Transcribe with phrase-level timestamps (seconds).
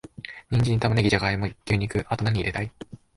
[0.49, 2.03] ニンジン、玉ネギ、ジャガイモ、牛肉……
[2.09, 2.71] あと、なに入れたい？